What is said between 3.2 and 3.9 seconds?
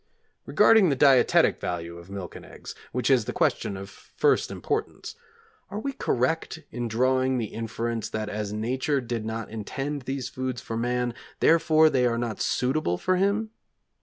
the question of